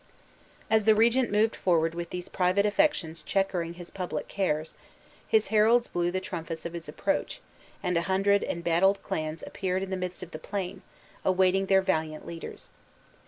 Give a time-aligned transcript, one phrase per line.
[0.67, 4.73] As the regent moved forward with these private affections checkering his public cares,
[5.27, 7.39] his heralds blew the trumpets of his approach,
[7.83, 10.81] and a hundred embattled clans appeared in the midst of the plain,
[11.23, 12.71] awaiting their valiant leaders.